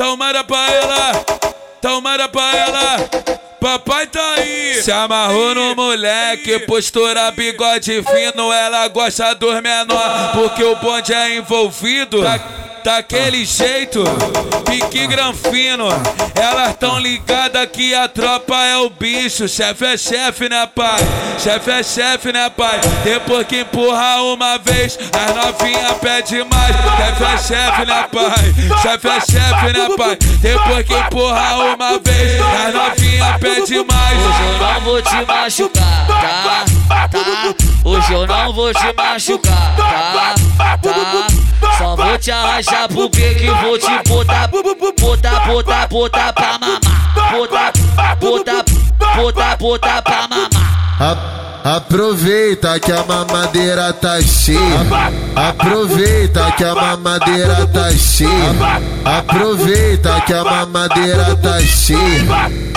Tomara 0.00 0.42
pra 0.42 0.70
ela, 0.72 1.12
tomara 1.78 2.26
pra 2.26 2.56
ela. 2.56 2.96
Papai 3.60 4.06
tá 4.06 4.32
aí. 4.38 4.82
Se 4.82 4.90
amarrou 4.90 5.54
no 5.54 5.76
moleque, 5.76 6.60
postura 6.60 7.30
bigode 7.32 8.02
fino. 8.02 8.50
Ela 8.50 8.88
gosta 8.88 9.34
dos 9.34 9.60
menor, 9.60 10.32
porque 10.32 10.64
o 10.64 10.74
bonde 10.76 11.12
é 11.12 11.36
envolvido. 11.36 12.22
Tá 12.22 12.38
daquele 12.84 13.44
jeito, 13.44 14.02
pique 14.66 15.06
granfino. 15.06 15.88
Elas 16.34 16.74
tão 16.76 16.98
ligadas 16.98 17.66
que 17.72 17.94
a 17.94 18.08
tropa 18.08 18.56
é 18.56 18.76
o 18.78 18.90
bicho. 18.90 19.48
Chefe 19.48 19.84
é 19.84 19.96
chefe, 19.96 20.48
né, 20.48 20.66
pai? 20.66 21.00
Chefe 21.38 21.70
é 21.70 21.82
chefe, 21.82 22.32
né, 22.32 22.50
pai? 22.50 22.80
Depois 23.04 23.46
que 23.46 23.60
empurra 23.60 24.22
uma 24.22 24.58
vez, 24.58 24.98
as 25.12 25.34
novinha 25.34 25.94
pede 25.94 26.44
mais. 26.44 26.76
Chefe 26.96 27.24
é 27.24 27.38
chefe, 27.38 27.86
né, 27.86 28.06
pai? 28.12 28.80
Chefe 28.82 29.08
é 29.08 29.20
chefe, 29.20 29.72
né, 29.72 29.88
pai? 29.96 30.18
Depois 30.40 30.86
que 30.86 30.94
empurra 30.94 31.74
uma 31.74 31.98
vez, 31.98 32.40
as 32.40 32.74
novinha 32.74 33.38
pede 33.38 33.84
mais. 33.84 34.18
Hoje 34.18 34.42
eu 34.42 34.58
não 34.58 34.80
vou 34.80 35.02
te 35.02 35.26
machucar, 35.26 36.06
tá? 36.06 36.64
Tá? 36.88 37.10
Hoje 37.84 38.12
eu 38.12 38.26
não 38.26 38.52
vou 38.52 38.72
te 38.72 38.92
machucar, 38.96 39.76
tá? 39.76 40.34
Tá? 40.36 40.80
Te 42.20 42.30
arranjar 42.30 42.86
porque 42.88 43.34
que 43.34 43.50
vou 43.50 43.78
te 43.78 43.86
botar, 44.06 44.46
botar, 44.48 45.46
botar, 45.46 45.88
botar 45.88 46.32
pra 46.34 46.58
mamar. 46.58 47.32
Botar, 47.32 47.72
botar, 48.20 48.64
botar, 49.16 49.56
botar 49.56 50.02
pra 50.02 50.28
mamar. 50.28 50.60
Aproveita 51.64 52.78
que 52.78 52.92
a 52.92 53.04
mamadeira 53.04 53.92
tá 53.94 54.20
cheia. 54.20 54.58
Aproveita 55.34 56.52
que 56.52 56.64
a 56.64 56.74
mamadeira 56.74 57.66
tá 57.66 57.90
cheia. 57.90 58.30
Aproveita 59.04 60.20
que 60.20 60.34
a 60.34 60.44
mamadeira 60.44 61.36
tá 61.36 61.58
cheia. 61.60 62.69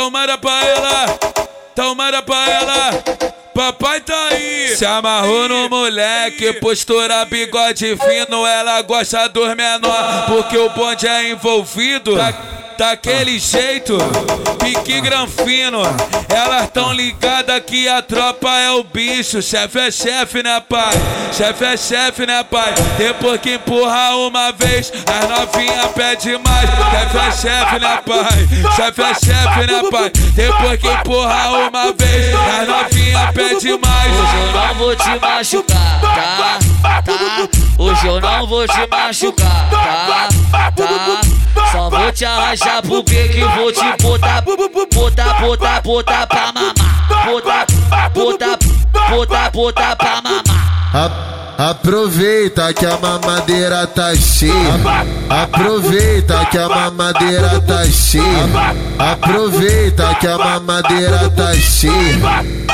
Tomara 0.00 0.38
pra 0.38 0.64
ela, 0.64 1.18
tomara 1.76 2.22
pra 2.22 2.48
ela. 2.48 2.90
Papai 3.54 4.00
tá 4.00 4.28
aí. 4.30 4.74
Se 4.74 4.86
amarrou 4.86 5.46
no 5.46 5.68
moleque, 5.68 6.54
postura 6.54 7.22
bigode 7.26 7.98
fino. 7.98 8.46
Ela 8.46 8.80
gosta 8.80 9.28
dos 9.28 9.54
menor, 9.54 10.24
porque 10.26 10.56
o 10.56 10.70
bonde 10.70 11.06
é 11.06 11.28
envolvido. 11.28 12.16
Tá 12.16 12.32
daquele 12.80 13.38
jeito, 13.38 13.98
pique 14.58 15.02
granfino. 15.02 15.82
Elas 16.34 16.70
tão 16.70 16.94
ligadas 16.94 17.60
que 17.66 17.86
a 17.86 18.00
tropa 18.00 18.48
é 18.48 18.70
o 18.70 18.82
bicho. 18.82 19.42
Chefe 19.42 19.78
é 19.78 19.90
chefe, 19.90 20.42
né, 20.42 20.58
pai? 20.66 20.94
Chefe 21.30 21.62
é 21.62 21.76
chefe, 21.76 22.24
né, 22.24 22.42
pai? 22.42 22.72
Depois 22.96 23.38
que 23.38 23.56
empurra 23.56 24.16
uma 24.16 24.50
vez, 24.52 24.90
as 25.06 25.28
novinha 25.28 25.88
pede 25.88 26.38
mais. 26.38 26.70
Chefe 26.90 27.18
é 27.18 27.32
chefe, 27.32 27.80
né, 27.80 28.00
pai? 28.06 28.74
Chefe 28.74 29.02
é 29.02 29.14
chefe, 29.14 29.66
né, 29.70 29.82
pai? 29.90 30.10
Depois 30.34 30.80
que 30.80 30.88
empurra 30.88 31.68
uma 31.68 31.92
vez, 31.92 32.34
as 32.34 32.66
novinha 32.66 32.99
pede 33.32 33.78
mais. 33.78 34.12
Hoje 34.12 34.36
eu 34.36 34.52
não 34.52 34.74
vou 34.74 34.96
te 34.96 35.20
machucar, 35.20 36.00
tá? 36.00 36.58
Tá? 36.82 37.04
Hoje 37.78 38.06
eu 38.06 38.20
não 38.20 38.46
vou 38.46 38.66
te 38.66 38.86
machucar, 38.90 39.70
tá? 39.70 40.28
Tá? 40.76 41.40
Só 41.72 41.90
vou 41.90 42.12
te 42.12 42.24
arranjar 42.24 42.82
porque 42.82 43.28
que 43.28 43.44
vou 43.44 43.72
te 43.72 44.02
botar, 44.02 44.42
botar, 44.42 45.40
botar, 45.40 45.80
botar 45.82 46.26
pra 46.26 46.52
mamar. 46.52 46.74
Botar, 47.26 47.66
botar, 48.12 48.58
botar, 49.10 49.50
botar 49.50 49.96
pra 49.96 50.22
mamar. 50.22 51.40
Aproveita 51.60 52.72
que 52.72 52.86
a 52.86 52.96
mamadeira 52.96 53.86
tá 53.86 54.14
cheia. 54.14 54.54
Aproveita 55.28 56.46
que 56.46 56.56
a 56.56 56.68
mamadeira 56.68 57.60
tá 57.60 57.84
cheia. 57.84 58.24
Aproveita 58.98 60.14
que 60.14 60.26
a 60.26 60.38
mamadeira 60.38 61.28
tá 61.30 61.52
cheia. 61.54 62.69